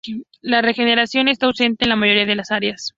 [0.41, 2.89] La regeneración está ausente en la mayoría de las áreas.